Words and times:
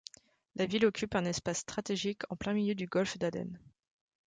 La 0.55 0.65
ville 0.65 0.87
occupe 0.87 1.13
un 1.13 1.25
espace 1.25 1.59
stratégique 1.59 2.23
en 2.31 2.35
plein 2.35 2.53
milieu 2.53 2.73
du 2.73 2.87
golfe 2.87 3.19
d'Aden. 3.19 3.59